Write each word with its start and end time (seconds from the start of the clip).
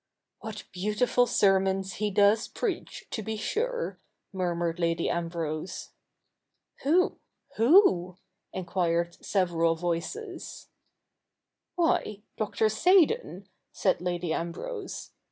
'What 0.39 0.63
beautiful 0.71 1.27
sermons 1.27 1.97
he 2.01 2.09
does 2.09 2.47
preach, 2.47 3.05
to 3.11 3.21
be 3.21 3.37
sure!' 3.37 3.99
murmured 4.33 4.79
Lady 4.79 5.07
Ambrose.' 5.11 5.91
Who? 6.81 7.19
Who?' 7.57 8.17
enquired 8.51 9.23
several 9.23 9.75
voices.' 9.75 10.69
Why, 11.75 12.23
Dr. 12.35 12.65
wSeydon,' 12.65 13.45
said 13.71 14.01
Lady 14.01 14.33
Ambrose. 14.33 15.11